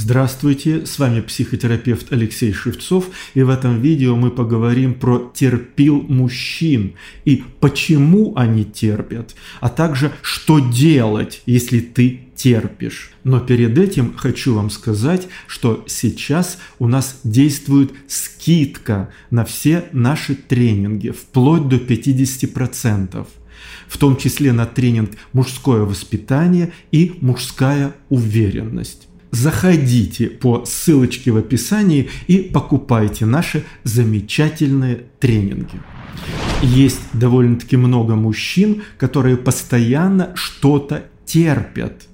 Здравствуйте, 0.00 0.86
с 0.86 1.00
вами 1.00 1.20
психотерапевт 1.20 2.12
Алексей 2.12 2.52
Шевцов, 2.52 3.06
и 3.34 3.42
в 3.42 3.50
этом 3.50 3.80
видео 3.80 4.14
мы 4.14 4.30
поговорим 4.30 4.94
про 4.94 5.32
терпил 5.34 6.02
мужчин 6.02 6.94
и 7.24 7.42
почему 7.58 8.32
они 8.36 8.64
терпят, 8.64 9.34
а 9.60 9.68
также 9.68 10.12
что 10.22 10.60
делать, 10.60 11.42
если 11.46 11.80
ты 11.80 12.20
терпишь. 12.36 13.10
Но 13.24 13.40
перед 13.40 13.76
этим 13.76 14.14
хочу 14.16 14.54
вам 14.54 14.70
сказать, 14.70 15.26
что 15.48 15.82
сейчас 15.88 16.58
у 16.78 16.86
нас 16.86 17.18
действует 17.24 17.92
скидка 18.06 19.08
на 19.30 19.44
все 19.44 19.86
наши 19.90 20.36
тренинги, 20.36 21.10
вплоть 21.10 21.66
до 21.66 21.74
50% 21.74 23.26
в 23.88 23.98
том 23.98 24.16
числе 24.16 24.52
на 24.52 24.66
тренинг 24.66 25.10
«Мужское 25.32 25.80
воспитание» 25.80 26.72
и 26.92 27.16
«Мужская 27.20 27.94
уверенность» 28.08 29.07
заходите 29.30 30.26
по 30.28 30.64
ссылочке 30.64 31.30
в 31.30 31.36
описании 31.36 32.08
и 32.26 32.38
покупайте 32.38 33.26
наши 33.26 33.64
замечательные 33.84 35.04
тренинги. 35.20 35.80
Есть 36.62 37.00
довольно-таки 37.12 37.76
много 37.76 38.16
мужчин, 38.16 38.82
которые 38.98 39.36
постоянно 39.36 40.32
что-то 40.34 41.04
терпят. 41.24 42.07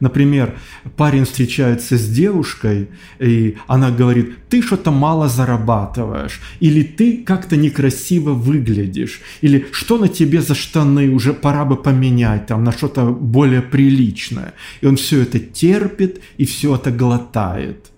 Например, 0.00 0.54
парень 0.96 1.24
встречается 1.24 1.96
с 1.96 2.08
девушкой, 2.08 2.88
и 3.18 3.56
она 3.66 3.90
говорит, 3.90 4.34
ты 4.48 4.62
что-то 4.62 4.90
мало 4.90 5.28
зарабатываешь, 5.28 6.40
или 6.60 6.82
ты 6.82 7.22
как-то 7.24 7.56
некрасиво 7.56 8.32
выглядишь, 8.32 9.20
или 9.40 9.66
что 9.72 9.98
на 9.98 10.08
тебе 10.08 10.40
за 10.40 10.54
штаны, 10.54 11.08
уже 11.10 11.32
пора 11.32 11.64
бы 11.64 11.76
поменять 11.76 12.46
там 12.46 12.64
на 12.64 12.72
что-то 12.72 13.06
более 13.06 13.62
приличное. 13.62 14.54
И 14.80 14.86
он 14.86 14.96
все 14.96 15.22
это 15.22 15.38
терпит 15.38 16.20
и 16.38 16.44
все 16.44 16.74
это 16.74 16.90
глотает 16.90 17.90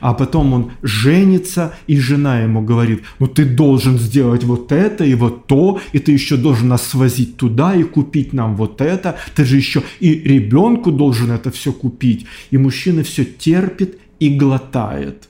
а 0.00 0.14
потом 0.14 0.52
он 0.52 0.70
женится, 0.82 1.74
и 1.86 1.98
жена 1.98 2.40
ему 2.40 2.62
говорит, 2.62 3.02
ну 3.18 3.26
ты 3.26 3.44
должен 3.44 3.98
сделать 3.98 4.44
вот 4.44 4.72
это 4.72 5.04
и 5.04 5.14
вот 5.14 5.46
то, 5.46 5.80
и 5.92 5.98
ты 5.98 6.12
еще 6.12 6.36
должен 6.36 6.68
нас 6.68 6.86
свозить 6.86 7.36
туда 7.36 7.74
и 7.74 7.82
купить 7.82 8.32
нам 8.32 8.56
вот 8.56 8.80
это, 8.80 9.16
ты 9.34 9.44
же 9.44 9.56
еще 9.56 9.82
и 10.00 10.14
ребенку 10.14 10.90
должен 10.92 11.30
это 11.30 11.50
все 11.50 11.72
купить. 11.72 12.26
И 12.50 12.58
мужчина 12.58 13.02
все 13.02 13.24
терпит 13.24 13.98
и 14.18 14.30
глотает 14.36 15.28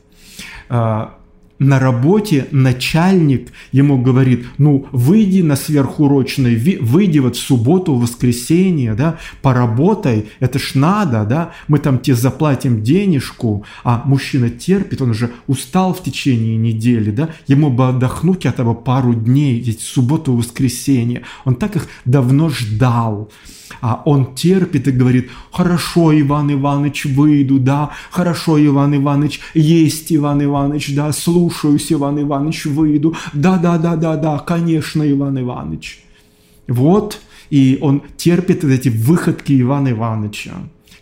а, 0.69 1.19
на 1.63 1.79
работе 1.79 2.49
начальник 2.51 3.53
ему 3.71 4.03
говорит, 4.03 4.47
ну, 4.59 4.87
выйди 4.93 5.43
на 5.43 5.57
сверхурочный, 5.57 6.57
выйди 6.81 7.21
вот 7.21 7.37
в 7.37 7.41
субботу, 7.41 7.95
в 7.95 8.03
воскресенье, 8.03 8.95
да, 8.95 9.19
поработай, 9.43 10.27
это 10.41 10.59
ж 10.59 10.75
надо, 10.75 11.25
да, 11.25 11.53
мы 11.69 11.79
там 11.79 11.99
тебе 11.99 12.17
заплатим 12.17 12.83
денежку, 12.83 13.65
а 13.85 14.03
мужчина 14.05 14.51
терпит, 14.51 15.01
он 15.03 15.11
уже 15.11 15.31
устал 15.47 15.95
в 15.95 16.03
течение 16.03 16.57
недели, 16.57 17.11
да, 17.11 17.31
ему 17.47 17.71
бы 17.71 17.89
отдохнуть 17.89 18.43
хотя 18.43 18.65
бы 18.65 18.75
пару 18.75 19.15
дней, 19.15 19.61
ведь 19.61 19.81
субботу, 19.81 20.35
воскресенье, 20.35 21.23
он 21.45 21.55
так 21.55 21.77
их 21.77 21.87
давно 22.05 22.49
ждал, 22.49 23.31
а 23.81 24.03
он 24.05 24.35
терпит 24.35 24.89
и 24.89 24.93
говорит, 24.93 25.31
хорошо, 25.51 26.19
Иван 26.19 26.53
Иванович, 26.53 27.07
выйду, 27.07 27.59
да, 27.59 27.91
хорошо, 28.11 28.65
Иван 28.65 28.97
Иванович, 28.97 29.41
есть, 29.55 30.13
Иван 30.13 30.45
Иванович, 30.45 30.95
да, 30.95 31.13
слушаюсь, 31.53 31.93
Иван 31.93 32.21
Иванович, 32.21 32.67
выйду, 32.67 33.17
да-да-да-да-да, 33.33 34.39
конечно, 34.39 35.09
Иван 35.11 35.41
Иванович. 35.41 36.03
Вот, 36.69 37.21
и 37.51 37.79
он 37.81 38.03
терпит 38.17 38.65
эти 38.65 38.89
выходки 38.89 39.61
Ивана 39.61 39.91
Ивановича 39.91 40.55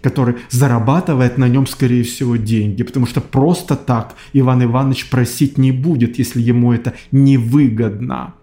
который 0.03 0.37
зарабатывает 0.49 1.39
на 1.39 1.47
нем, 1.47 1.67
скорее 1.67 2.05
всего, 2.05 2.37
деньги, 2.37 2.83
потому 2.83 3.07
что 3.07 3.21
просто 3.21 3.77
так 3.77 4.15
Иван 4.33 4.65
Иванович 4.65 5.11
просить 5.11 5.59
не 5.59 5.73
будет, 5.73 6.19
если 6.19 6.41
ему 6.41 6.73
это 6.73 6.95
невыгодно. 7.13 8.35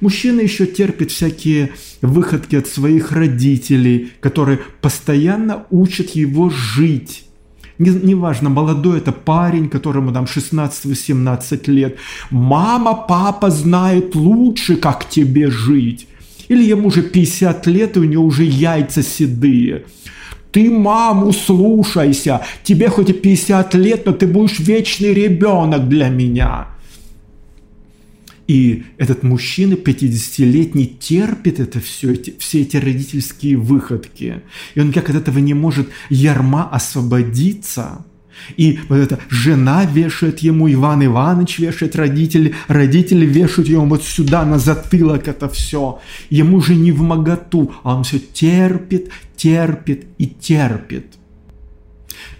Мужчина 0.00 0.40
еще 0.40 0.66
терпит 0.66 1.10
всякие 1.12 1.70
выходки 2.00 2.56
от 2.56 2.66
своих 2.66 3.12
родителей, 3.12 4.12
которые 4.20 4.60
постоянно 4.80 5.66
учат 5.70 6.10
его 6.10 6.50
жить. 6.50 7.24
Неважно, 7.82 8.48
не 8.48 8.54
молодой 8.54 8.98
это 8.98 9.12
парень, 9.12 9.68
которому 9.68 10.12
там 10.12 10.24
16-18 10.24 11.70
лет. 11.70 11.96
Мама, 12.30 12.94
папа 12.94 13.50
знает 13.50 14.14
лучше, 14.14 14.76
как 14.76 15.08
тебе 15.08 15.50
жить. 15.50 16.06
Или 16.48 16.64
ему 16.64 16.88
уже 16.88 17.02
50 17.02 17.66
лет, 17.66 17.96
и 17.96 18.00
у 18.00 18.04
него 18.04 18.24
уже 18.24 18.44
яйца 18.44 19.02
седые. 19.02 19.84
Ты 20.52 20.70
маму 20.70 21.32
слушайся, 21.32 22.40
тебе 22.62 22.88
хоть 22.88 23.10
и 23.10 23.12
50 23.14 23.74
лет, 23.74 24.06
но 24.06 24.12
ты 24.12 24.26
будешь 24.26 24.58
вечный 24.58 25.14
ребенок 25.14 25.88
для 25.88 26.08
меня. 26.08 26.66
И 28.52 28.84
этот 28.98 29.22
мужчина 29.22 29.72
50-летний 29.72 30.86
терпит 31.00 31.58
это 31.58 31.80
все, 31.80 32.12
эти, 32.12 32.34
все 32.38 32.60
эти 32.60 32.76
родительские 32.76 33.56
выходки. 33.56 34.42
И 34.74 34.80
он 34.80 34.92
как 34.92 35.08
от 35.08 35.16
этого 35.16 35.38
не 35.38 35.54
может 35.54 35.88
ярма 36.10 36.68
освободиться. 36.68 38.04
И 38.58 38.78
вот 38.90 38.96
эта 38.96 39.20
жена 39.30 39.86
вешает 39.86 40.40
ему, 40.40 40.70
Иван 40.70 41.02
Иванович 41.02 41.60
вешает 41.60 41.96
родители, 41.96 42.54
родители 42.68 43.24
вешают 43.24 43.70
ему 43.70 43.86
вот 43.86 44.04
сюда 44.04 44.44
на 44.44 44.58
затылок 44.58 45.28
это 45.28 45.48
все. 45.48 46.00
Ему 46.28 46.60
же 46.60 46.74
не 46.74 46.92
в 46.92 47.00
моготу, 47.00 47.72
а 47.82 47.96
он 47.96 48.04
все 48.04 48.18
терпит, 48.18 49.08
терпит 49.34 50.04
и 50.18 50.26
терпит. 50.26 51.06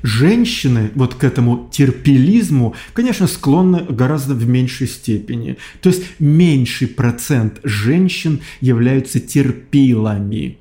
Женщины 0.03 0.91
вот 0.95 1.15
к 1.15 1.25
этому 1.25 1.69
терпелизму, 1.73 2.75
конечно, 2.93 3.27
склонны 3.27 3.85
гораздо 3.89 4.35
в 4.35 4.49
меньшей 4.49 4.89
степени. 4.89 5.57
То 5.81 5.91
есть 5.91 6.03
меньший 6.19 6.89
процент 6.89 7.61
женщин 7.65 8.41
являются 8.61 9.21
терпилами 9.21 10.59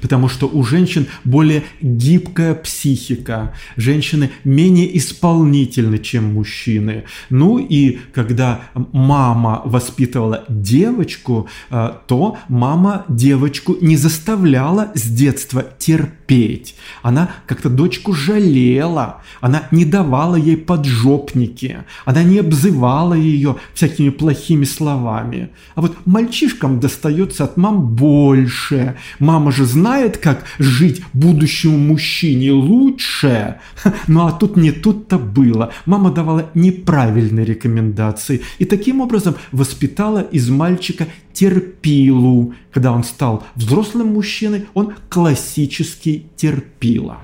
потому 0.00 0.28
что 0.28 0.48
у 0.48 0.62
женщин 0.62 1.06
более 1.24 1.64
гибкая 1.80 2.54
психика, 2.54 3.54
женщины 3.76 4.30
менее 4.44 4.96
исполнительны, 4.98 5.98
чем 5.98 6.34
мужчины. 6.34 7.04
Ну 7.30 7.58
и 7.58 7.98
когда 8.12 8.62
мама 8.92 9.62
воспитывала 9.64 10.44
девочку, 10.48 11.48
э, 11.70 11.92
то 12.06 12.38
мама 12.48 13.04
девочку 13.08 13.76
не 13.80 13.96
заставляла 13.96 14.92
с 14.94 15.02
детства 15.02 15.64
терпеть. 15.78 16.21
Она 17.02 17.30
как-то 17.46 17.68
дочку 17.68 18.12
жалела, 18.12 19.22
она 19.40 19.64
не 19.70 19.84
давала 19.84 20.36
ей 20.36 20.56
поджопники, 20.56 21.78
она 22.04 22.22
не 22.22 22.38
обзывала 22.38 23.14
ее 23.14 23.56
всякими 23.74 24.10
плохими 24.10 24.64
словами. 24.64 25.50
А 25.74 25.80
вот 25.80 25.96
мальчишкам 26.06 26.80
достается 26.80 27.44
от 27.44 27.56
мам 27.56 27.94
больше. 27.94 28.96
Мама 29.18 29.52
же 29.52 29.64
знает, 29.64 30.18
как 30.18 30.44
жить 30.58 31.02
будущему 31.12 31.78
мужчине 31.78 32.52
лучше. 32.52 33.56
Ну 34.06 34.26
а 34.26 34.32
тут 34.32 34.56
не 34.56 34.72
тут-то 34.72 35.18
было. 35.18 35.72
Мама 35.86 36.10
давала 36.10 36.50
неправильные 36.54 37.44
рекомендации. 37.44 38.40
И 38.58 38.64
таким 38.64 39.00
образом 39.00 39.34
воспитала 39.52 40.20
из 40.20 40.48
мальчика 40.48 41.06
терпилу. 41.32 42.54
Когда 42.72 42.92
он 42.92 43.04
стал 43.04 43.44
взрослым 43.54 44.14
мужчиной, 44.14 44.66
он 44.74 44.94
классический 45.08 46.26
терпила. 46.36 47.18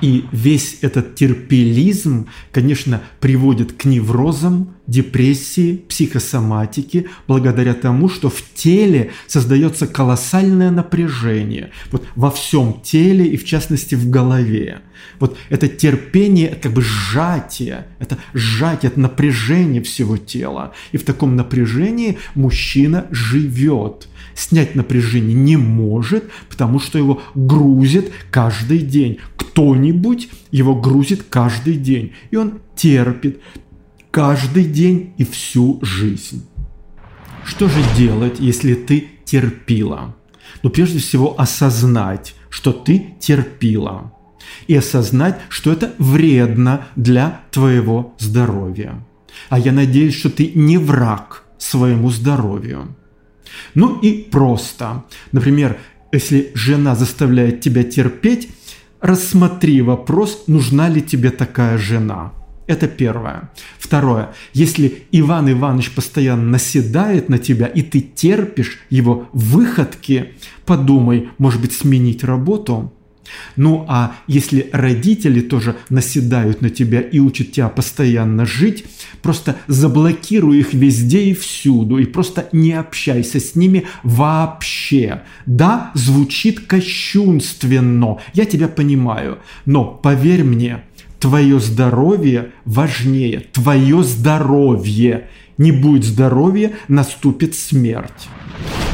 И 0.00 0.24
весь 0.32 0.78
этот 0.82 1.14
терпелизм, 1.14 2.28
конечно, 2.52 3.02
приводит 3.20 3.72
к 3.72 3.86
неврозам, 3.86 4.73
депрессии, 4.86 5.76
психосоматике, 5.88 7.06
благодаря 7.26 7.74
тому, 7.74 8.08
что 8.08 8.28
в 8.28 8.42
теле 8.54 9.12
создается 9.26 9.86
колоссальное 9.86 10.70
напряжение. 10.70 11.70
Вот 11.90 12.04
во 12.16 12.30
всем 12.30 12.80
теле 12.82 13.26
и 13.26 13.36
в 13.36 13.44
частности 13.44 13.94
в 13.94 14.10
голове. 14.10 14.80
Вот 15.20 15.36
это 15.48 15.68
терпение, 15.68 16.48
это 16.48 16.60
как 16.60 16.72
бы 16.72 16.82
сжатие, 16.82 17.86
это 17.98 18.18
сжатие, 18.34 18.90
это 18.90 19.00
напряжение 19.00 19.82
всего 19.82 20.16
тела. 20.16 20.72
И 20.92 20.96
в 20.96 21.04
таком 21.04 21.36
напряжении 21.36 22.18
мужчина 22.34 23.06
живет– 23.10 24.08
снять 24.34 24.74
напряжение 24.74 25.34
не 25.34 25.56
может, 25.56 26.24
потому 26.48 26.78
что 26.80 26.98
его 26.98 27.22
грузит 27.34 28.12
каждый 28.30 28.78
день. 28.78 29.18
Кто-нибудь 29.36 30.28
его 30.50 30.74
грузит 30.74 31.24
каждый 31.28 31.76
день. 31.76 32.12
И 32.30 32.36
он 32.36 32.60
терпит 32.76 33.40
каждый 34.14 34.64
день 34.64 35.12
и 35.18 35.24
всю 35.24 35.80
жизнь. 35.82 36.46
Что 37.44 37.68
же 37.68 37.80
делать, 37.96 38.38
если 38.38 38.74
ты 38.74 39.08
терпила? 39.24 40.14
Ну, 40.62 40.70
прежде 40.70 41.00
всего, 41.00 41.34
осознать, 41.36 42.36
что 42.48 42.72
ты 42.72 43.16
терпила. 43.18 44.14
И 44.68 44.76
осознать, 44.76 45.40
что 45.48 45.72
это 45.72 45.94
вредно 45.98 46.86
для 46.94 47.40
твоего 47.50 48.14
здоровья. 48.20 49.04
А 49.48 49.58
я 49.58 49.72
надеюсь, 49.72 50.14
что 50.14 50.30
ты 50.30 50.52
не 50.54 50.78
враг 50.78 51.42
своему 51.58 52.10
здоровью. 52.10 52.94
Ну 53.74 53.98
и 53.98 54.22
просто. 54.22 55.02
Например, 55.32 55.76
если 56.12 56.52
жена 56.54 56.94
заставляет 56.94 57.62
тебя 57.62 57.82
терпеть, 57.82 58.48
рассмотри 59.00 59.82
вопрос, 59.82 60.44
нужна 60.46 60.88
ли 60.88 61.02
тебе 61.02 61.30
такая 61.30 61.78
жена. 61.78 62.32
Это 62.66 62.88
первое. 62.88 63.50
Второе. 63.78 64.30
Если 64.54 65.04
Иван 65.12 65.50
Иванович 65.50 65.90
постоянно 65.92 66.44
наседает 66.44 67.28
на 67.28 67.38
тебя, 67.38 67.66
и 67.66 67.82
ты 67.82 68.00
терпишь 68.00 68.78
его 68.88 69.28
выходки, 69.32 70.32
подумай, 70.64 71.28
может 71.38 71.60
быть, 71.60 71.72
сменить 71.72 72.24
работу? 72.24 72.92
Ну 73.56 73.84
а 73.88 74.16
если 74.26 74.68
родители 74.72 75.40
тоже 75.40 75.76
наседают 75.88 76.60
на 76.60 76.70
тебя 76.70 77.00
и 77.00 77.18
учат 77.18 77.52
тебя 77.52 77.68
постоянно 77.68 78.46
жить, 78.46 78.84
просто 79.22 79.56
заблокируй 79.66 80.58
их 80.58 80.74
везде 80.74 81.24
и 81.24 81.34
всюду, 81.34 81.98
и 81.98 82.04
просто 82.04 82.48
не 82.52 82.72
общайся 82.72 83.40
с 83.40 83.54
ними 83.54 83.86
вообще. 84.02 85.22
Да, 85.46 85.90
звучит 85.94 86.60
кощунственно, 86.60 88.18
я 88.32 88.44
тебя 88.44 88.68
понимаю, 88.68 89.38
но 89.64 89.84
поверь 89.84 90.44
мне, 90.44 90.84
твое 91.24 91.58
здоровье 91.58 92.52
важнее, 92.66 93.46
твое 93.50 94.04
здоровье. 94.04 95.30
Не 95.56 95.72
будет 95.72 96.04
здоровья, 96.04 96.72
наступит 96.86 97.54
смерть. 97.54 98.28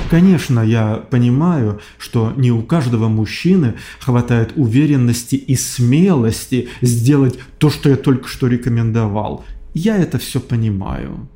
Конечно, 0.08 0.60
я 0.60 0.94
понимаю, 1.10 1.80
что 1.98 2.32
не 2.36 2.52
у 2.52 2.62
каждого 2.62 3.08
мужчины 3.08 3.74
хватает 3.98 4.52
уверенности 4.54 5.34
и 5.34 5.56
смелости 5.56 6.68
сделать 6.82 7.36
то, 7.58 7.68
что 7.68 7.90
я 7.90 7.96
только 7.96 8.28
что 8.28 8.46
рекомендовал. 8.46 9.44
Я 9.74 9.96
это 9.96 10.18
все 10.18 10.38
понимаю. 10.38 11.28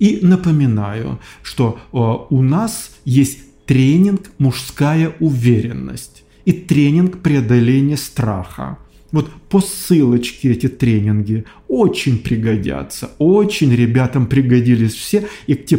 И 0.00 0.18
напоминаю, 0.22 1.20
что 1.44 1.78
э, 1.92 2.34
у 2.34 2.42
нас 2.42 2.90
есть 3.04 3.38
тренинг 3.66 4.22
«Мужская 4.38 5.14
уверенность» 5.20 6.24
и 6.44 6.52
тренинг 6.52 7.22
преодоления 7.22 7.96
страха. 7.96 8.78
Вот 9.12 9.30
по 9.50 9.60
ссылочке 9.60 10.52
эти 10.52 10.68
тренинги 10.68 11.44
очень 11.68 12.18
пригодятся, 12.18 13.10
очень 13.18 13.74
ребятам 13.74 14.26
пригодились 14.26 14.94
все, 14.94 15.28
и 15.46 15.54
те, 15.54 15.78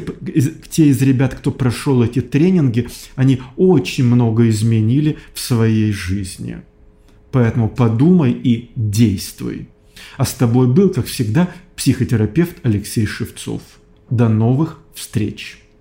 те 0.70 0.88
из 0.88 1.02
ребят, 1.02 1.34
кто 1.34 1.52
прошел 1.52 2.04
эти 2.04 2.22
тренинги, 2.22 2.88
они 3.16 3.42
очень 3.58 4.06
много 4.06 4.48
изменили 4.50 5.18
в 5.34 5.40
своей 5.40 5.92
жизни. 5.92 6.62
Поэтому 7.32 7.68
подумай 7.68 8.32
и 8.32 8.70
действуй. 8.76 9.68
А 10.18 10.26
с 10.26 10.34
тобой 10.34 10.68
был, 10.68 10.90
как 10.90 11.08
всегда, 11.08 11.50
психотерапевт 11.76 12.58
Алексей 12.62 13.08
Шевцов. 13.08 13.62
До 14.12 14.30
новых 14.30 14.80
встреч! 14.94 15.63